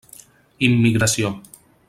Immigració. 0.67 1.33